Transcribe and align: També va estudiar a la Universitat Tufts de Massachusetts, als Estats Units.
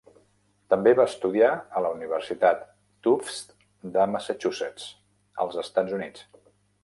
També 0.73 0.93
va 0.99 1.03
estudiar 1.09 1.49
a 1.79 1.83
la 1.85 1.91
Universitat 1.97 2.63
Tufts 3.07 3.37
de 3.97 4.07
Massachusetts, 4.15 4.87
als 5.45 5.61
Estats 5.67 5.99
Units. 5.99 6.27